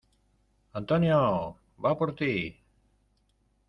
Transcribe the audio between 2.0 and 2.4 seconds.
ti!